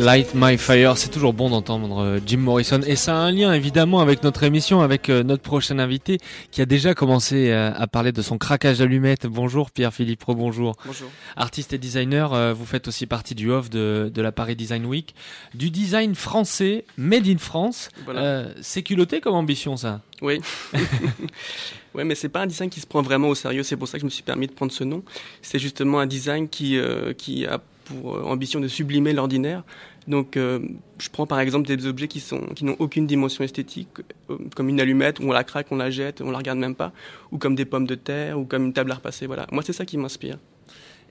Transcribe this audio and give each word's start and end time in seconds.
Light 0.00 0.34
My 0.34 0.56
Fire, 0.56 0.96
c'est 0.96 1.10
toujours 1.10 1.34
bon 1.34 1.50
d'entendre 1.50 2.02
euh, 2.02 2.18
Jim 2.24 2.38
Morrison 2.38 2.80
et 2.86 2.96
ça 2.96 3.14
a 3.14 3.18
un 3.18 3.30
lien 3.30 3.52
évidemment 3.52 4.00
avec 4.00 4.22
notre 4.22 4.44
émission, 4.44 4.80
avec 4.80 5.10
euh, 5.10 5.22
notre 5.22 5.42
prochain 5.42 5.78
invité 5.78 6.16
qui 6.50 6.62
a 6.62 6.64
déjà 6.64 6.94
commencé 6.94 7.50
euh, 7.50 7.70
à 7.74 7.86
parler 7.86 8.10
de 8.10 8.22
son 8.22 8.38
craquage 8.38 8.78
d'allumettes. 8.78 9.26
Bonjour 9.26 9.70
Pierre-Philippe, 9.70 10.22
bonjour. 10.28 10.74
Bonjour. 10.86 11.10
Artiste 11.36 11.74
et 11.74 11.78
designer, 11.78 12.54
vous 12.54 12.64
faites 12.64 12.88
aussi 12.88 13.04
partie 13.04 13.34
du 13.34 13.50
off 13.50 13.68
de, 13.68 14.10
de 14.12 14.22
la 14.22 14.32
Paris 14.32 14.56
Design 14.56 14.86
Week, 14.86 15.14
du 15.54 15.70
design 15.70 16.14
français, 16.14 16.86
made 16.96 17.26
in 17.28 17.36
France. 17.36 17.90
Voilà. 18.06 18.22
Euh, 18.22 18.54
c'est 18.62 18.82
culotté 18.82 19.20
comme 19.20 19.34
ambition 19.34 19.76
ça? 19.76 20.00
Oui. 20.22 20.40
ouais, 21.94 22.04
mais 22.04 22.14
c'est 22.14 22.28
pas 22.30 22.40
un 22.40 22.46
design 22.46 22.70
qui 22.70 22.80
se 22.80 22.86
prend 22.86 23.02
vraiment 23.02 23.28
au 23.28 23.34
sérieux. 23.34 23.62
C'est 23.62 23.76
pour 23.76 23.88
ça 23.88 23.98
que 23.98 24.00
je 24.00 24.06
me 24.06 24.10
suis 24.10 24.22
permis 24.22 24.46
de 24.46 24.52
prendre 24.52 24.72
ce 24.72 24.84
nom. 24.84 25.02
C'est 25.42 25.58
justement 25.58 26.00
un 26.00 26.06
design 26.06 26.48
qui, 26.48 26.78
euh, 26.78 27.12
qui 27.12 27.46
a 27.46 27.60
pour 27.90 28.16
euh, 28.16 28.22
ambition 28.22 28.60
de 28.60 28.68
sublimer 28.68 29.12
l'ordinaire. 29.12 29.64
Donc, 30.08 30.36
euh, 30.36 30.60
je 30.98 31.08
prends 31.10 31.26
par 31.26 31.40
exemple 31.40 31.66
des 31.66 31.86
objets 31.86 32.08
qui 32.08 32.20
sont 32.20 32.40
qui 32.54 32.64
n'ont 32.64 32.76
aucune 32.78 33.06
dimension 33.06 33.44
esthétique, 33.44 33.88
euh, 34.30 34.38
comme 34.54 34.68
une 34.68 34.80
allumette 34.80 35.20
où 35.20 35.24
on 35.24 35.32
la 35.32 35.44
craque, 35.44 35.66
on 35.70 35.76
la 35.76 35.90
jette, 35.90 36.20
on 36.20 36.30
la 36.30 36.38
regarde 36.38 36.58
même 36.58 36.74
pas, 36.74 36.92
ou 37.32 37.38
comme 37.38 37.54
des 37.54 37.64
pommes 37.64 37.86
de 37.86 37.94
terre, 37.94 38.38
ou 38.38 38.44
comme 38.44 38.66
une 38.66 38.72
table 38.72 38.92
à 38.92 38.96
repasser. 38.96 39.26
Voilà. 39.26 39.46
Moi, 39.52 39.62
c'est 39.62 39.72
ça 39.72 39.84
qui 39.84 39.98
m'inspire. 39.98 40.38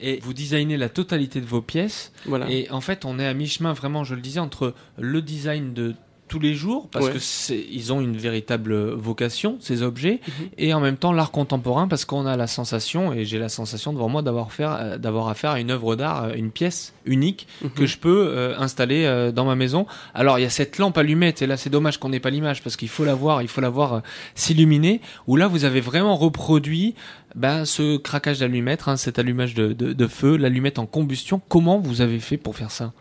et 0.02 0.20
vous 0.22 0.34
designez 0.34 0.78
la 0.78 0.90
totalité 0.90 1.42
de 1.42 1.46
vos 1.46 1.62
pièces. 1.62 2.14
Voilà. 2.26 2.50
Et 2.50 2.70
en 2.72 2.82
fait, 2.82 3.06
on 3.06 3.20
est 3.20 3.28
à 3.28 3.34
mi-chemin, 3.34 3.74
vraiment, 3.74 4.04
je 4.04 4.16
le 4.16 4.22
disais, 4.22 4.40
entre 4.40 4.74
le 4.98 5.22
design 5.22 5.74
de 5.74 5.94
tous 6.30 6.40
les 6.40 6.54
jours, 6.54 6.88
parce 6.90 7.08
Ouais. 7.08 7.14
que 7.14 7.20
c'est, 7.20 7.66
ils 7.72 7.92
ont 7.92 8.00
une 8.00 8.16
véritable 8.16 8.92
vocation, 8.94 9.58
ces 9.60 9.82
objets, 9.84 10.22
Mhm. 10.28 10.46
et 10.58 10.74
en 10.74 10.80
même 10.80 10.96
temps 10.96 11.12
l'art 11.12 11.32
contemporain, 11.32 11.88
parce 11.90 12.06
qu'on 12.06 12.26
a 12.26 12.38
la 12.38 12.48
sensation, 12.48 13.12
et 13.12 13.26
j'ai 13.26 13.40
la 13.40 13.50
sensation 13.50 13.92
devant 13.92 14.08
moi 14.08 14.22
d'avoir, 14.22 14.52
faire, 14.54 14.78
euh, 14.80 14.98
d'avoir 14.98 15.28
affaire 15.28 15.52
à 15.52 15.60
une 15.60 15.72
œuvre 15.72 15.96
d'art, 15.98 16.24
euh, 16.26 16.34
une 16.36 16.52
pièce 16.52 16.94
unique 17.06 17.48
Mhm. 17.64 17.70
que 17.72 17.86
je 17.86 17.98
peux 17.98 18.28
euh, 18.30 18.56
installer 18.58 19.04
euh, 19.06 19.32
dans 19.34 19.44
ma 19.46 19.56
maison. 19.56 19.86
Alors 20.14 20.40
il 20.40 20.44
y 20.44 20.46
a 20.46 20.50
cette 20.50 20.78
lampe 20.78 20.98
allumette, 20.98 21.42
et 21.42 21.48
là 21.48 21.58
c'est 21.58 21.70
dommage 21.72 21.98
qu'on 21.98 22.10
n'ait 22.10 22.20
pas 22.22 22.30
l'image, 22.30 22.62
parce 22.64 22.78
qu'il 22.78 22.90
faut 22.90 23.04
la 23.04 23.16
voir, 23.16 23.42
il 23.42 23.48
faut 23.48 23.62
la 23.62 23.70
voir 23.70 23.94
euh, 23.96 24.00
s'illuminer, 24.36 25.02
où 25.28 25.36
là 25.36 25.48
vous 25.48 25.66
avez 25.66 25.82
vraiment 25.82 26.16
reproduit 26.16 26.96
ben, 27.36 27.66
ce 27.66 27.98
craquage 27.98 28.40
d'allumette, 28.40 28.84
hein, 28.88 28.98
cet 28.98 29.20
allumage 29.20 29.54
de, 29.54 29.74
de, 29.74 29.94
de 29.94 30.08
feu, 30.08 30.36
l'allumette 30.38 30.80
en 30.80 30.86
combustion. 30.86 31.42
Comment 31.48 31.78
vous 31.80 32.02
avez 32.02 32.20
fait 32.20 32.38
pour 32.38 32.56
faire 32.56 32.72
ça? 32.72 32.92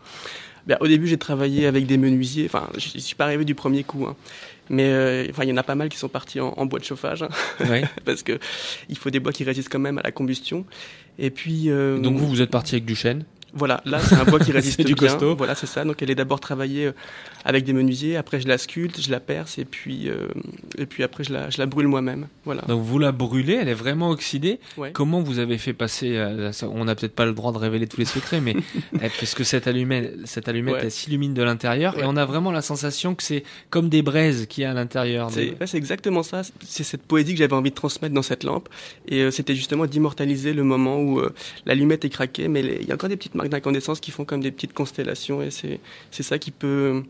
Bien, 0.69 0.77
au 0.81 0.87
début, 0.87 1.07
j'ai 1.07 1.17
travaillé 1.17 1.65
avec 1.65 1.85
des 1.87 1.97
menuisiers. 1.97 2.45
Enfin, 2.45 2.69
je 2.77 2.91
ne 2.95 2.99
suis 3.01 3.15
pas 3.15 3.25
arrivé 3.25 3.43
du 3.43 3.55
premier 3.55 3.83
coup. 3.83 4.05
hein. 4.05 4.15
Mais 4.69 4.85
euh, 4.87 5.25
enfin, 5.31 5.43
il 5.43 5.49
y 5.49 5.51
en 5.51 5.57
a 5.57 5.63
pas 5.63 5.73
mal 5.75 5.89
qui 5.89 5.97
sont 5.97 6.09
partis 6.09 6.39
en, 6.39 6.53
en 6.55 6.65
bois 6.67 6.77
de 6.79 6.83
chauffage. 6.85 7.23
hein, 7.23 7.29
Ouais. 7.67 7.83
parce 8.05 8.21
que 8.23 8.37
il 8.87 8.95
faut 8.97 9.09
des 9.09 9.19
bois 9.19 9.33
qui 9.33 9.43
résistent 9.43 9.69
quand 9.71 9.79
même 9.79 9.97
à 9.97 10.03
la 10.03 10.11
combustion. 10.11 10.65
Et 11.17 11.31
puis. 11.31 11.71
euh, 11.71 11.99
Donc 11.99 12.17
vous, 12.17 12.27
vous 12.27 12.41
êtes 12.41 12.51
parti 12.51 12.75
avec 12.75 12.85
du 12.85 12.95
chêne. 12.95 13.25
Voilà, 13.53 13.81
là, 13.85 13.99
c'est 13.99 14.15
un 14.15 14.23
bois 14.25 14.39
qui 14.39 14.51
résiste 14.53 14.81
du 14.81 14.93
bien. 14.95 15.09
costaud. 15.09 15.35
Voilà, 15.35 15.55
c'est 15.55 15.65
ça. 15.67 15.83
Donc, 15.83 16.01
elle 16.01 16.09
est 16.11 16.15
d'abord 16.15 16.39
travaillée 16.39 16.87
euh, 16.87 16.91
avec 17.45 17.63
des 17.65 17.73
menuisiers. 17.73 18.15
Après, 18.17 18.39
je 18.39 18.47
la 18.47 18.57
sculpte, 18.57 19.01
je 19.01 19.09
la 19.11 19.19
perce, 19.19 19.57
et 19.57 19.65
puis, 19.65 20.09
euh, 20.09 20.27
et 20.77 20.85
puis 20.85 21.03
après, 21.03 21.23
je 21.23 21.33
la, 21.33 21.49
je 21.49 21.57
la 21.57 21.65
brûle 21.65 21.87
moi-même. 21.87 22.27
Voilà. 22.45 22.61
Donc 22.67 22.81
vous 22.83 22.99
la 22.99 23.11
brûlez, 23.11 23.53
elle 23.55 23.67
est 23.69 23.73
vraiment 23.73 24.09
oxydée. 24.09 24.59
Ouais. 24.77 24.91
Comment 24.91 25.21
vous 25.21 25.39
avez 25.39 25.57
fait 25.57 25.73
passer 25.73 26.15
euh, 26.17 26.51
On 26.63 26.85
n'a 26.85 26.95
peut-être 26.95 27.15
pas 27.15 27.25
le 27.25 27.33
droit 27.33 27.51
de 27.51 27.57
révéler 27.57 27.87
tous 27.87 27.97
les 27.97 28.05
secrets, 28.05 28.41
mais 28.41 28.55
eh, 28.95 29.09
parce 29.19 29.33
que 29.33 29.43
cette 29.43 29.67
allumette, 29.67 30.13
cette 30.25 30.47
allumette, 30.47 30.75
Ouais. 30.75 30.81
elle 30.83 30.91
s'illumine 30.91 31.33
de 31.33 31.41
l'intérieur, 31.41 31.97
et 31.97 32.03
on 32.05 32.15
a 32.15 32.25
vraiment 32.25 32.51
la 32.51 32.61
sensation 32.61 33.15
que 33.15 33.23
c'est 33.23 33.43
comme 33.71 33.89
des 33.89 34.01
braises 34.01 34.45
qu'il 34.47 34.63
y 34.63 34.65
a 34.65 34.71
à 34.71 34.73
l'intérieur. 34.73 35.29
C'est 35.31 35.77
exactement 35.77 36.21
ça. 36.23 36.41
C'est 36.65 36.83
cette 36.83 37.03
poésie 37.03 37.33
que 37.33 37.39
j'avais 37.39 37.53
envie 37.53 37.69
de 37.71 37.75
transmettre 37.75 38.13
dans 38.13 38.21
cette 38.21 38.43
lampe. 38.43 38.69
Et 39.07 39.21
euh, 39.21 39.31
c'était 39.31 39.55
justement 39.55 39.85
d'immortaliser 39.87 40.53
le 40.53 40.63
moment 40.63 40.99
où 40.99 41.19
euh, 41.19 41.33
l'allumette 41.65 42.05
est 42.05 42.09
craquée, 42.09 42.47
mais 42.47 42.61
il 42.81 42.87
y 42.87 42.91
a 42.91 42.95
encore 42.95 43.09
des 43.09 43.17
petites 43.17 43.35
marques 43.39 43.49
d'incandescence 43.49 43.99
qui 43.99 44.11
font 44.11 44.25
comme 44.25 44.41
des 44.41 44.51
petites 44.51 44.73
constellations. 44.73 45.41
Et 45.41 45.51
c'est 45.51 45.79
c'est 46.11 46.23
ça 46.23 46.37
qui 46.37 46.51
peut. 46.51 47.03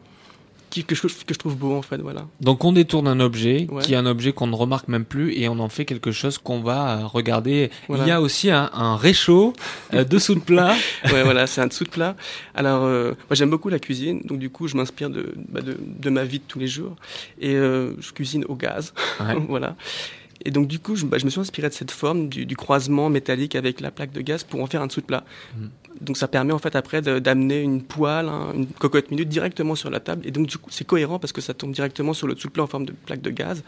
Qui, 0.71 0.83
que, 0.83 0.93
je, 0.93 1.01
que 1.01 1.07
je 1.33 1.39
trouve 1.39 1.55
beau, 1.57 1.73
en 1.73 1.81
fait. 1.81 1.97
Voilà. 1.97 2.27
Donc 2.41 2.63
on 2.63 2.71
détourne 2.71 3.07
un 3.07 3.19
objet 3.19 3.65
Ouais. 3.71 3.81
qui 3.81 3.93
est 3.93 3.95
un 3.95 4.05
objet 4.05 4.33
qu'on 4.33 4.45
ne 4.45 4.53
remarque 4.55 4.87
même 4.87 5.03
plus 5.03 5.33
et 5.33 5.49
on 5.49 5.57
en 5.57 5.67
fait 5.67 5.83
quelque 5.83 6.11
chose 6.11 6.37
qu'on 6.37 6.59
va 6.61 7.07
regarder. 7.07 7.71
Voilà. 7.87 8.03
Il 8.03 8.07
y 8.07 8.11
a 8.11 8.21
aussi 8.21 8.51
un, 8.51 8.69
un 8.71 8.95
réchaud 8.95 9.53
euh, 9.95 10.03
dessous 10.03 10.35
de 10.35 10.41
plat. 10.41 10.75
ouais, 11.11 11.23
voilà, 11.23 11.47
c'est 11.47 11.59
un 11.61 11.65
dessous 11.65 11.85
de 11.85 11.89
plat. 11.89 12.15
Alors, 12.53 12.83
euh, 12.83 13.13
moi, 13.29 13.33
j'aime 13.35 13.49
beaucoup 13.49 13.69
la 13.69 13.79
cuisine, 13.79 14.21
donc 14.25 14.37
du 14.37 14.51
coup, 14.51 14.67
je 14.67 14.77
m'inspire 14.77 15.09
de, 15.09 15.33
bah, 15.49 15.61
de, 15.61 15.75
de 15.79 16.09
ma 16.11 16.23
vie 16.23 16.37
de 16.37 16.43
tous 16.47 16.59
les 16.59 16.67
jours. 16.67 16.95
Et 17.41 17.55
euh, 17.55 17.93
je 17.99 18.11
cuisine 18.11 18.45
au 18.47 18.53
gaz, 18.53 18.93
Ouais. 19.19 19.33
voilà. 19.49 19.75
Et 20.45 20.51
donc, 20.51 20.67
du 20.67 20.77
coup, 20.77 20.95
je, 20.95 21.03
bah, 21.03 21.17
je 21.17 21.25
me 21.25 21.31
suis 21.31 21.39
inspiré 21.41 21.67
de 21.69 21.73
cette 21.73 21.89
forme 21.91 22.29
du, 22.29 22.45
du 22.45 22.55
croisement 22.55 23.09
métallique 23.09 23.55
avec 23.55 23.81
la 23.81 23.89
plaque 23.89 24.11
de 24.11 24.21
gaz 24.21 24.43
pour 24.43 24.61
en 24.61 24.67
faire 24.67 24.83
un 24.83 24.87
dessous 24.87 25.01
de 25.01 25.07
plat. 25.07 25.23
Mhm. 25.57 25.69
Donc, 26.01 26.17
ça 26.17 26.27
permet 26.27 26.53
en 26.53 26.59
fait 26.59 26.75
après 26.75 27.01
d'amener 27.01 27.61
une 27.61 27.81
poêle, 27.83 28.27
hein, 28.27 28.51
une 28.55 28.67
cocotte 28.67 29.11
minute 29.11 29.29
directement 29.29 29.75
sur 29.75 29.89
la 29.89 29.99
table. 29.99 30.25
Et 30.25 30.31
donc, 30.31 30.47
du 30.47 30.57
coup, 30.57 30.69
c'est 30.71 30.85
cohérent 30.85 31.19
parce 31.19 31.33
que 31.33 31.41
ça 31.41 31.53
tombe 31.53 31.71
directement 31.73 32.13
sur 32.13 32.27
le 32.27 32.35
dessous 32.35 32.47
de 32.47 32.53
plat 32.53 32.63
en 32.63 32.67
forme 32.67 32.85
de 32.85 32.93
plaque 32.93 33.21
de 33.21 33.29
gaz. 33.31 33.63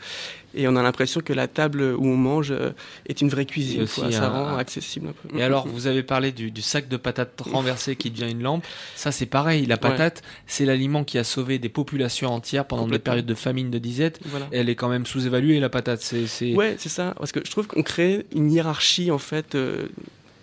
Et 0.53 0.67
on 0.67 0.75
a 0.75 0.83
l'impression 0.83 1.21
que 1.21 1.33
la 1.33 1.47
table 1.47 1.81
où 1.81 2.05
on 2.05 2.17
mange 2.17 2.51
euh, 2.51 2.71
est 3.07 3.21
une 3.21 3.29
vraie 3.29 3.45
cuisine. 3.45 3.83
aussi 3.83 4.01
quoi. 4.01 4.11
Ça 4.11 4.25
un- 4.25 4.29
rend 4.29 4.57
accessible 4.57 5.07
un 5.09 5.13
peu. 5.29 5.37
Et 5.37 5.43
alors, 5.43 5.67
vous 5.67 5.87
avez 5.87 6.03
parlé 6.03 6.31
du, 6.31 6.51
du 6.51 6.61
sac 6.61 6.87
de 6.87 6.97
patates 6.97 7.41
renversé 7.41 7.95
qui 7.95 8.11
devient 8.11 8.31
une 8.31 8.41
lampe. 8.43 8.65
Ça, 8.95 9.11
c'est 9.11 9.25
pareil. 9.25 9.65
La 9.65 9.77
patate, 9.77 10.21
c'est 10.47 10.65
l'aliment 10.65 11.03
qui 11.03 11.17
a 11.17 11.23
sauvé 11.23 11.59
des 11.59 11.69
populations 11.69 12.33
entières 12.33 12.65
pendant 12.65 12.87
des 12.87 12.99
périodes 12.99 13.25
de 13.25 13.35
famine, 13.35 13.69
de 13.71 13.77
disette. 13.77 14.19
Voilà. 14.25 14.47
Elle 14.51 14.69
est 14.69 14.75
quand 14.75 14.89
même 14.89 15.05
sous-évaluée, 15.05 15.59
la 15.59 15.69
patate. 15.69 16.01
C'est, 16.01 16.27
c'est... 16.27 16.53
Ouais, 16.55 16.75
c'est 16.77 16.89
ça. 16.89 17.13
Parce 17.17 17.31
que 17.31 17.41
je 17.45 17.51
trouve 17.51 17.67
qu'on 17.67 17.83
crée 17.83 18.25
une 18.33 18.51
hiérarchie 18.51 19.11
en 19.11 19.17
fait 19.17 19.55
euh, 19.55 19.87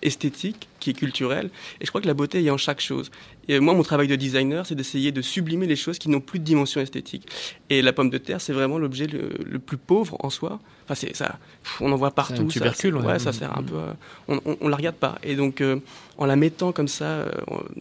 esthétique 0.02 0.67
qui 0.80 0.90
est 0.90 0.94
culturelle. 0.94 1.50
Et 1.80 1.84
je 1.84 1.90
crois 1.90 2.00
que 2.00 2.06
la 2.06 2.14
beauté 2.14 2.42
est 2.44 2.50
en 2.50 2.56
chaque 2.56 2.80
chose. 2.80 3.10
Et 3.50 3.60
moi, 3.60 3.72
mon 3.74 3.82
travail 3.82 4.08
de 4.08 4.16
designer, 4.16 4.66
c'est 4.66 4.74
d'essayer 4.74 5.10
de 5.10 5.22
sublimer 5.22 5.66
les 5.66 5.76
choses 5.76 5.98
qui 5.98 6.10
n'ont 6.10 6.20
plus 6.20 6.38
de 6.38 6.44
dimension 6.44 6.80
esthétique. 6.80 7.26
Et 7.70 7.80
la 7.82 7.92
pomme 7.94 8.10
de 8.10 8.18
terre, 8.18 8.40
c'est 8.40 8.52
vraiment 8.52 8.78
l'objet 8.78 9.06
le, 9.06 9.30
le 9.44 9.58
plus 9.58 9.78
pauvre 9.78 10.16
en 10.20 10.28
soi. 10.28 10.60
Enfin, 10.84 10.94
c'est 10.94 11.16
ça. 11.16 11.38
On 11.80 11.90
en 11.92 11.96
voit 11.96 12.10
partout. 12.10 12.34
un 12.42 12.46
ça- 12.48 12.52
tubercule, 12.52 12.94
ça, 13.00 13.06
ouais. 13.06 13.18
ça 13.18 13.32
sert 13.32 13.56
un 13.56 13.62
peu. 13.62 13.76
à- 13.78 13.96
on, 14.28 14.40
on, 14.44 14.56
on 14.60 14.68
la 14.68 14.76
regarde 14.76 14.96
pas. 14.96 15.18
Et 15.22 15.34
donc, 15.34 15.60
euh, 15.62 15.78
en 16.18 16.26
la 16.26 16.36
mettant 16.36 16.72
comme 16.72 16.88
ça 16.88 17.04
euh, 17.04 17.30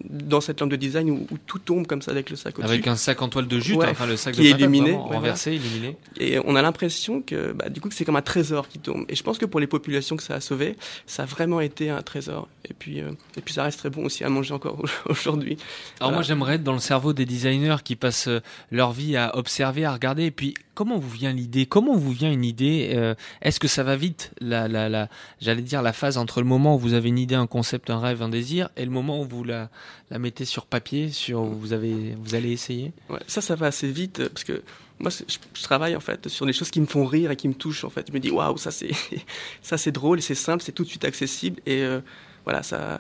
dans 0.10 0.40
cette 0.42 0.60
lampe 0.62 0.70
de 0.72 0.76
design 0.78 1.10
où, 1.10 1.28
où 1.32 1.38
tout 1.46 1.60
tombe 1.60 1.86
comme 1.88 2.02
ça 2.02 2.12
avec 2.12 2.30
le 2.30 2.36
sac 2.38 2.58
au-dessus. 2.60 2.72
Avec 2.74 2.88
un 2.88 2.96
sac 2.96 3.22
en 3.22 3.28
toile 3.30 3.48
de 3.48 3.60
jute, 3.60 3.78
Ouais, 3.78 3.88
enfin 3.90 4.06
le 4.06 4.16
sac 4.18 4.36
qui 4.36 4.42
de 4.42 4.48
est 4.48 4.50
illuminé, 4.52 4.92
vraiment 4.92 5.10
ouais, 5.10 5.16
renversé, 5.16 5.54
illuminé. 5.56 5.98
Et 6.20 6.40
on 6.46 6.56
a 6.56 6.62
l'impression 6.62 7.22
que, 7.22 7.52
bah, 7.54 7.70
du 7.70 7.82
coup, 7.82 7.90
que 7.90 7.96
c'est 7.96 8.06
comme 8.06 8.16
un 8.16 8.22
trésor 8.22 8.68
qui 8.70 8.80
tombe. 8.80 9.06
Et 9.10 9.16
je 9.16 9.24
pense 9.24 9.38
que 9.38 9.46
pour 9.46 9.60
les 9.60 9.68
populations 9.68 10.16
que 10.16 10.24
ça 10.24 10.36
a 10.36 10.42
sauvé, 10.42 10.76
ça 11.06 11.24
a 11.24 11.26
vraiment 11.26 11.60
été 11.62 11.90
un 11.90 12.02
trésor. 12.02 12.48
Et 12.70 12.74
puis, 12.74 12.87
euh, 12.96 13.12
et 13.38 13.42
puis 13.42 13.54
ça 13.54 13.64
reste 13.64 13.80
très 13.80 13.90
bon 13.90 14.06
aussi 14.06 14.24
à 14.24 14.30
manger 14.30 14.54
encore 14.54 14.82
aujourd'hui. 15.06 15.58
Alors 16.00 16.10
Voilà. 16.10 16.16
moi 16.16 16.22
j'aimerais 16.24 16.56
être 16.56 16.64
dans 16.64 16.74
le 16.74 16.80
cerveau 16.80 17.14
des 17.14 17.26
designers 17.26 17.78
qui 17.84 17.96
passent 17.96 18.28
euh, 18.28 18.40
leur 18.72 18.92
vie 18.94 19.16
à 19.18 19.38
observer, 19.38 19.86
à 19.86 19.94
regarder. 19.94 20.24
Et 20.26 20.32
puis 20.32 20.54
comment 20.74 20.98
vous 20.98 21.10
vient 21.10 21.34
l'idée? 21.34 21.66
Comment 21.66 21.96
vous 21.96 22.12
vient 22.12 22.32
une 22.32 22.46
idée 22.46 22.92
Euh, 22.94 23.14
Est-ce 23.42 23.60
que 23.60 23.68
ça 23.68 23.84
va 23.84 23.96
vite 23.96 24.32
la, 24.40 24.68
la, 24.68 24.90
la, 24.90 25.10
J'allais 25.42 25.62
dire 25.62 25.82
la 25.82 25.94
phase 25.94 26.18
entre 26.18 26.40
le 26.42 26.48
moment 26.48 26.76
où 26.76 26.80
vous 26.80 26.94
avez 26.94 27.10
une 27.10 27.20
idée, 27.20 27.36
un 27.36 27.48
concept, 27.48 27.90
un 27.90 28.00
rêve, 28.00 28.22
un 28.22 28.30
désir, 28.30 28.70
et 28.78 28.86
le 28.86 28.92
moment 28.92 29.20
où 29.22 29.26
vous 29.26 29.44
la, 29.44 29.70
la 30.12 30.20
mettez 30.20 30.46
sur 30.46 30.66
papier, 30.66 31.10
sur 31.10 31.42
où 31.42 31.54
vous 31.54 31.74
avez, 31.74 32.16
vous 32.22 32.36
allez 32.36 32.52
essayer? 32.52 32.94
Ouais, 33.10 33.20
ça, 33.28 33.42
ça 33.42 33.56
va 33.56 33.68
assez 33.68 33.92
vite 33.92 34.28
parce 34.30 34.44
que 34.44 34.62
moi, 35.00 35.12
je, 35.12 35.24
je 35.54 35.62
travaille 35.64 35.96
en 35.96 36.00
fait 36.00 36.28
sur 36.28 36.48
des 36.48 36.54
choses 36.54 36.72
qui 36.72 36.82
me 36.82 36.88
font 36.88 37.06
rire 37.06 37.30
et 37.30 37.36
qui 37.36 37.48
me 37.48 37.54
touchent. 37.54 37.84
En 37.84 37.90
fait, 37.92 38.06
je 38.08 38.14
me 38.14 38.20
dis 38.20 38.32
waouh, 38.32 38.58
ça 38.58 38.72
c'est 38.72 38.90
ça 39.62 39.78
c'est 39.78 39.92
drôle, 39.92 40.22
c'est 40.24 40.34
simple, 40.36 40.64
c'est 40.64 40.72
tout 40.72 40.84
de 40.84 40.90
suite 40.90 41.06
accessible 41.06 41.60
et 41.68 41.82
euh, 41.84 42.00
voilà, 42.48 42.64
ça 42.64 42.98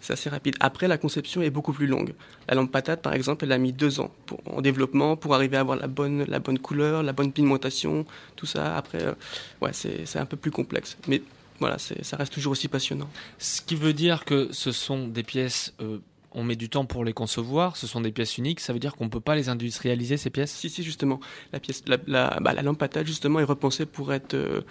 c'est 0.00 0.12
assez 0.12 0.30
rapide. 0.30 0.54
Après, 0.60 0.86
la 0.86 0.98
conception 0.98 1.42
est 1.42 1.50
beaucoup 1.50 1.72
plus 1.72 1.88
longue. 1.88 2.14
La 2.48 2.54
lampe 2.54 2.70
patate, 2.70 3.02
par 3.02 3.12
exemple, 3.12 3.44
elle 3.44 3.50
a 3.50 3.58
mis 3.58 3.72
deux 3.72 3.98
ans 3.98 4.12
pour, 4.26 4.38
en 4.46 4.60
développement 4.60 5.16
pour 5.16 5.34
arriver 5.34 5.56
à 5.56 5.60
avoir 5.60 5.76
la 5.76 5.88
bonne 5.88 6.24
la 6.28 6.38
bonne 6.38 6.60
couleur, 6.60 7.02
la 7.02 7.12
bonne 7.12 7.32
pigmentation, 7.32 8.06
tout 8.36 8.46
ça. 8.46 8.76
Après, 8.76 9.02
euh, 9.02 9.14
ouais, 9.60 9.72
c'est 9.72 10.06
c'est 10.06 10.20
un 10.20 10.26
peu 10.26 10.36
plus 10.36 10.52
complexe, 10.52 10.96
mais 11.08 11.22
voilà, 11.58 11.76
ça 11.78 12.16
reste 12.16 12.32
toujours 12.32 12.52
aussi 12.52 12.68
passionnant. 12.68 13.10
Ce 13.38 13.60
qui 13.62 13.74
veut 13.74 13.94
dire 13.94 14.24
que 14.24 14.48
ce 14.52 14.70
sont 14.70 15.08
des 15.08 15.24
pièces. 15.24 15.74
euh, 15.80 15.98
on 16.36 16.42
met 16.42 16.56
du 16.56 16.68
temps 16.68 16.84
pour 16.84 17.04
les 17.04 17.12
concevoir, 17.12 17.76
ce 17.76 17.86
sont 17.86 18.00
des 18.00 18.10
pièces 18.10 18.38
uniques, 18.38 18.60
ça 18.60 18.72
veut 18.72 18.80
dire 18.80 18.94
qu'on 18.96 19.04
ne 19.04 19.10
peut 19.10 19.20
pas 19.20 19.36
les 19.36 19.48
industrialiser 19.48 20.16
ces 20.16 20.30
pièces? 20.30 20.52
Si, 20.52 20.68
si, 20.68 20.82
justement. 20.82 21.20
La, 21.52 21.60
pièce, 21.60 21.82
la, 21.86 21.96
la, 22.08 22.38
bah, 22.40 22.52
la 22.52 22.62
lampe 22.62 22.78
patate, 22.78 23.06
justement, 23.06 23.38
est 23.38 23.44
repensée 23.44 23.86
pour 23.86 24.12
être, 24.12 24.34
euh, 24.34 24.62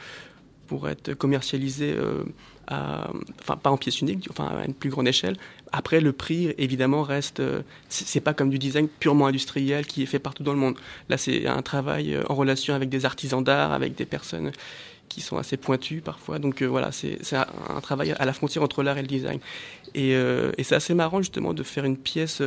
pour 0.74 0.90
être 0.90 1.14
commercialisé 1.14 1.96
à, 2.68 3.12
enfin 3.40 3.58
pas 3.58 3.70
en 3.70 3.78
pièces 3.78 4.02
uniques, 4.02 4.28
enfin 4.32 4.46
à 4.46 4.66
une 4.66 4.74
plus 4.74 4.90
grande 4.90 5.08
échelle. 5.08 5.38
Après, 5.72 6.02
le 6.02 6.14
prix 6.14 6.52
évidemment 6.58 7.04
reste, 7.04 7.44
c'est 7.90 8.22
pas 8.22 8.34
comme 8.34 8.50
du 8.50 8.58
design 8.58 8.88
purement 8.88 9.28
industriel 9.28 9.86
qui 9.86 10.02
est 10.02 10.08
fait 10.08 10.18
partout 10.18 10.42
dans 10.42 10.54
le 10.54 10.58
monde. 10.58 10.76
Là, 11.10 11.18
c'est 11.18 11.46
un 11.46 11.62
travail 11.62 12.18
en 12.28 12.34
relation 12.34 12.74
avec 12.74 12.90
des 12.90 13.06
artisans 13.06 13.44
d'art, 13.44 13.72
avec 13.72 13.94
des 13.94 14.06
personnes 14.06 14.52
qui 15.10 15.22
sont 15.22 15.38
assez 15.38 15.58
pointus 15.58 16.02
parfois. 16.04 16.40
Donc 16.40 16.64
voilà, 16.64 16.92
c'est 16.92 17.20
un, 17.34 17.82
travail 17.82 18.16
à 18.18 18.26
la 18.26 18.34
frontière 18.34 18.64
entre 18.64 18.82
l'art 18.82 18.98
et 18.98 19.04
le 19.04 19.08
design. 19.08 19.40
Et, 19.94 20.18
c'est 20.64 20.76
assez 20.76 20.96
marrant 20.96 21.20
justement 21.20 21.54
de 21.54 21.62
faire 21.62 21.86
une 21.86 21.98
pièce 21.98 22.42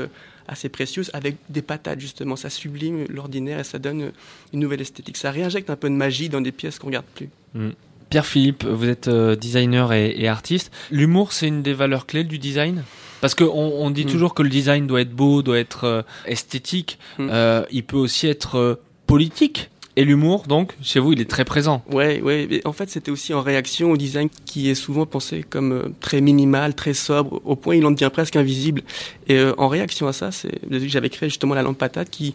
assez 0.49 0.69
précieuse 0.69 1.11
avec 1.12 1.37
des 1.49 1.62
patates 1.62 2.00
justement. 2.00 2.37
Ça 2.37 2.50
sublime 2.50 3.06
l'ordinaire 3.08 3.61
et 3.61 3.64
ça 3.64 3.78
donne 3.78 4.12
une 4.52 4.61
nouvelle 4.61 4.81
esthétique. 4.81 5.17
Ça 5.17 5.31
réinjecte 5.31 5.70
un 5.70 5.76
peu 5.76 5.88
de 5.88 5.94
magie 5.94 6.28
dans 6.28 6.40
des 6.40 6.52
pièces 6.52 6.78
qu'on 6.78 6.88
regarde 6.88 7.06
plus. 7.14 7.28
Mm. 7.55 7.70
Pierre-Philippe, 8.10 8.64
vous 8.64 8.88
êtes 8.88 9.08
euh, 9.08 9.36
designer 9.36 9.92
et, 9.92 10.28
artiste. 10.28 10.70
L'humour, 10.90 11.32
c'est 11.32 11.48
une 11.48 11.62
des 11.62 11.74
valeurs 11.74 12.06
clés 12.06 12.24
du 12.24 12.38
design? 12.38 12.84
Parce 13.20 13.34
qu'on 13.34 13.46
on 13.46 13.90
dit 13.90 14.04
mm. 14.04 14.10
toujours 14.10 14.34
que 14.34 14.42
le 14.42 14.48
design 14.48 14.86
doit 14.86 15.00
être 15.00 15.12
beau, 15.12 15.42
doit 15.42 15.58
être 15.58 15.84
euh, 15.84 16.02
esthétique. 16.26 16.98
Mm. 17.18 17.28
Euh, 17.30 17.64
il 17.70 17.84
peut 17.84 17.96
aussi 17.96 18.26
être 18.26 18.80
politique. 19.06 19.70
Et 19.98 20.04
l'humour, 20.04 20.42
donc, 20.46 20.74
chez 20.82 21.00
vous, 21.00 21.14
il 21.14 21.22
est 21.22 21.30
très 21.30 21.46
présent. 21.46 21.82
Ouais, 21.90 22.20
ouais. 22.20 22.60
En 22.66 22.72
fait, 22.74 22.90
c'était 22.90 23.10
aussi 23.10 23.32
en 23.32 23.40
réaction 23.40 23.90
au 23.90 23.96
design 23.96 24.28
qui 24.44 24.68
est 24.68 24.74
souvent 24.74 25.06
pensé 25.06 25.42
comme 25.42 25.72
euh, 25.72 25.88
très 26.00 26.20
minimal, 26.20 26.74
très 26.74 26.92
sobre, 26.92 27.40
au 27.46 27.56
point 27.56 27.76
il 27.76 27.86
en 27.86 27.90
devient 27.90 28.10
presque 28.12 28.36
invisible. 28.36 28.82
Et 29.26 29.38
euh, 29.38 29.54
en 29.56 29.68
réaction 29.68 30.06
à 30.06 30.12
ça, 30.12 30.30
c'est 30.32 30.60
j'avais 30.70 31.08
créé 31.08 31.30
justement 31.30 31.54
la 31.54 31.62
lampe 31.62 31.78
patate 31.78 32.10
qui, 32.10 32.34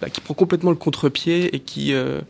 bah, 0.00 0.08
qui 0.08 0.22
prend 0.22 0.32
complètement 0.32 0.70
le 0.70 0.76
contre-pied 0.76 1.54
et 1.54 1.60
qui 1.60 1.92
euh, 1.92 2.22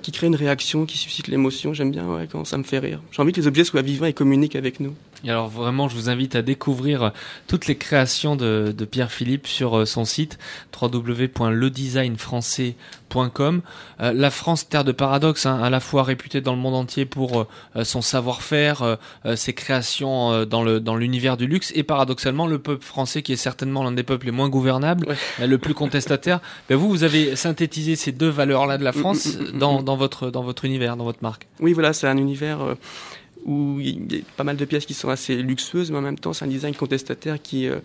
qui 0.00 0.12
crée 0.12 0.26
une 0.26 0.36
réaction, 0.36 0.86
qui 0.86 0.98
suscite 0.98 1.28
l'émotion. 1.28 1.74
J'aime 1.74 1.90
bien 1.90 2.06
ouais, 2.06 2.28
quand 2.30 2.44
ça 2.44 2.58
me 2.58 2.62
fait 2.62 2.78
rire. 2.78 3.00
J'ai 3.10 3.22
envie 3.22 3.32
que 3.32 3.40
les 3.40 3.46
objets 3.46 3.64
soient 3.64 3.82
vivants 3.82 4.06
et 4.06 4.12
communiquent 4.12 4.56
avec 4.56 4.80
nous. 4.80 4.94
Et 5.24 5.30
alors 5.30 5.48
vraiment, 5.48 5.88
je 5.88 5.96
vous 5.96 6.10
invite 6.10 6.36
à 6.36 6.42
découvrir 6.42 7.12
toutes 7.46 7.66
les 7.66 7.76
créations 7.76 8.36
de, 8.36 8.74
de 8.76 8.84
Pierre 8.84 9.10
Philippe 9.12 9.46
sur 9.46 9.78
euh, 9.78 9.86
son 9.86 10.04
site 10.04 10.38
www.ledesignfrançais.com. 10.80 13.62
Euh, 14.00 14.12
la 14.12 14.30
France, 14.30 14.68
terre 14.68 14.84
de 14.84 14.92
paradoxe, 14.92 15.46
hein, 15.46 15.60
à 15.62 15.70
la 15.70 15.80
fois 15.80 16.02
réputée 16.02 16.40
dans 16.40 16.52
le 16.52 16.58
monde 16.58 16.74
entier 16.74 17.06
pour 17.06 17.46
euh, 17.76 17.84
son 17.84 18.02
savoir-faire, 18.02 18.98
ses 19.36 19.52
créations 19.52 20.44
dans 20.44 20.62
le 20.62 20.80
dans 20.80 20.96
l'univers 20.96 21.36
du 21.36 21.46
luxe, 21.46 21.72
et 21.74 21.82
paradoxalement 21.82 22.46
le 22.46 22.58
peuple 22.58 22.84
français 22.84 23.20
qui 23.22 23.32
est 23.32 23.36
certainement 23.36 23.84
l'un 23.84 23.92
des 23.92 24.02
peuples 24.02 24.26
les 24.26 24.32
moins 24.32 24.48
gouvernables, 24.48 25.14
le 25.40 25.58
plus 25.58 25.74
contestataire. 25.74 26.40
Ben 26.68 26.76
vous, 26.76 26.88
vous 26.88 27.04
avez 27.04 27.36
synthétisé 27.36 27.94
ces 27.96 28.12
deux 28.12 28.28
valeurs-là 28.28 28.78
de 28.78 28.84
la 28.84 28.92
France 28.92 29.26
mm, 29.26 29.30
mm, 29.30 29.54
mm, 29.54 29.58
dans, 29.58 29.82
dans 29.82 29.96
votre 29.96 30.30
dans 30.30 30.42
votre 30.42 30.64
univers, 30.64 30.96
dans 30.96 31.04
votre 31.04 31.22
marque. 31.22 31.46
Oui, 31.60 31.72
voilà, 31.72 31.92
c'est 31.92 32.08
un 32.08 32.16
univers 32.16 32.76
où 33.44 33.78
il 33.80 34.12
y 34.12 34.18
a 34.18 34.22
pas 34.36 34.44
mal 34.44 34.56
de 34.56 34.64
pièces 34.64 34.86
qui 34.86 34.94
sont 34.94 35.08
assez 35.08 35.36
luxueuses, 35.36 35.90
mais 35.90 35.98
en 35.98 36.02
même 36.02 36.18
temps, 36.18 36.32
c'est 36.32 36.44
un 36.44 36.48
design 36.48 36.74
contestataire 36.74 37.40
qui, 37.40 37.66
euh, 37.66 37.78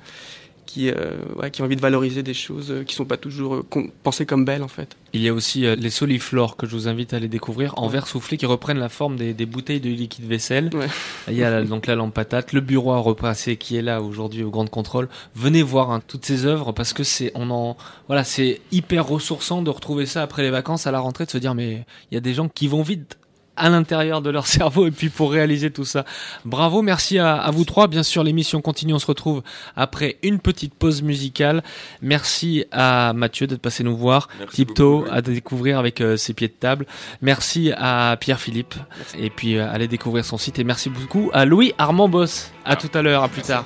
qui, 0.65 0.89
euh, 0.89 1.18
ouais, 1.36 1.50
qui 1.51 1.62
a 1.62 1.65
envie 1.65 1.75
de 1.75 1.81
valoriser 1.81 2.24
des 2.24 2.33
choses 2.33 2.71
euh, 2.71 2.83
qui 2.83 2.94
sont 2.94 3.06
pas 3.06 3.18
toujours 3.18 3.63
pensées 4.04 4.25
comme 4.25 4.45
belles, 4.45 4.63
en 4.63 4.68
fait. 4.68 4.95
Il 5.13 5.21
y 5.21 5.30
a 5.30 5.33
aussi 5.33 5.62
les 5.62 5.89
soliflores 5.89 6.57
que 6.57 6.68
je 6.68 6.75
vous 6.75 6.88
invite 6.88 7.13
à 7.13 7.19
les 7.19 7.30
découvrir 7.30 7.74
en 7.77 7.88
verre 7.88 8.07
soufflé 8.07 8.38
qui 8.38 8.45
reprennent 8.45 8.77
la 8.77 8.89
forme 8.89 9.15
des, 9.15 9.33
des 9.33 9.45
bouteilles 9.45 9.80
de 9.80 9.89
liquide 9.89 10.25
vaisselle. 10.25 10.69
Ouais. 10.74 10.88
Il 11.30 11.36
y 11.36 11.44
a 11.44 11.63
donc 11.63 11.88
la 11.88 11.95
lampe 11.95 12.13
patate, 12.13 12.54
le 12.54 12.62
bureau 12.62 12.92
à 12.92 13.00
repasser 13.00 13.56
qui 13.56 13.77
est 13.77 13.81
là 13.81 14.01
aujourd'hui 14.01 14.44
au 14.44 14.51
Grand 14.51 14.69
Contrôle. 14.69 15.07
Venez 15.33 15.63
voir 15.63 15.92
hein, 15.92 16.01
toutes 16.06 16.25
ces 16.25 16.45
œuvres 16.45 16.74
parce 16.74 16.94
que 16.94 17.04
c'est 17.04 17.31
on 17.36 17.50
en 17.50 17.77
voilà 18.07 18.24
c'est 18.25 18.59
hyper 18.71 19.07
ressourçant 19.07 19.62
de 19.62 19.69
retrouver 19.69 20.06
ça 20.06 20.21
après 20.21 20.44
les 20.44 20.51
vacances 20.51 20.86
à 20.88 20.92
la 20.92 21.00
rentrée 21.00 21.25
de 21.25 21.31
se 21.31 21.38
dire 21.38 21.56
mais 21.56 21.86
il 22.12 22.15
y 22.15 22.18
a 22.18 22.21
des 22.21 22.33
gens 22.33 22.50
qui 22.50 22.68
vont 22.68 22.83
vite 22.83 23.18
à 23.57 23.69
l'intérieur 23.69 24.21
de 24.21 24.30
leur 24.30 24.48
cerveau 24.57 24.88
et 24.88 24.92
puis 24.92 25.09
pour 25.09 25.31
réaliser 25.31 25.71
tout 25.71 25.86
ça. 25.86 26.06
Bravo, 26.45 26.81
merci 26.81 27.19
à, 27.19 27.50
vous 27.51 27.65
trois. 27.65 27.88
Bien 27.88 28.04
sûr, 28.04 28.24
l'émission 28.24 28.62
continue. 28.62 28.94
On 28.94 29.00
se 29.00 29.06
retrouve 29.07 29.44
après 29.75 30.18
une 30.24 30.39
petite 30.39 30.74
pause 30.74 31.01
musicale. 31.01 31.63
Merci 32.01 32.65
à 32.71 33.13
Mathieu 33.13 33.48
d'être 33.48 33.62
passé 33.62 33.83
nous 33.83 33.98
voir. 33.98 34.30
Tipto 34.51 35.06
à 35.12 35.21
découvrir 35.21 35.80
avec 35.80 36.01
euh, 36.01 36.18
ses 36.18 36.33
pieds 36.33 36.48
de 36.48 36.54
table. 36.54 36.86
Merci 37.21 37.71
à 37.75 38.18
Pierre 38.19 38.39
Philippe 38.39 38.75
et 39.18 39.30
puis 39.30 39.57
euh, 39.57 39.69
allez 39.71 39.88
découvrir 39.88 40.25
son 40.25 40.38
site 40.38 40.59
et 40.59 40.63
merci 40.63 40.89
beaucoup 40.89 41.30
à 41.33 41.45
Louis 41.45 41.74
Armand 41.77 42.09
Boss. 42.09 42.51
À 42.65 42.75
tout 42.75 42.89
à 42.94 43.01
l'heure, 43.01 43.24
à 43.24 43.30
plus 43.30 43.42
tard. 43.42 43.65